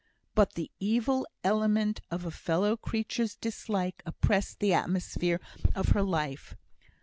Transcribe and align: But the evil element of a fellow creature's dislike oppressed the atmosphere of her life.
But 0.33 0.55
the 0.55 0.71
evil 0.79 1.27
element 1.43 2.01
of 2.09 2.25
a 2.25 2.31
fellow 2.31 2.75
creature's 2.75 3.35
dislike 3.35 4.01
oppressed 4.03 4.57
the 4.59 4.73
atmosphere 4.73 5.39
of 5.75 5.89
her 5.89 6.01
life. 6.01 6.55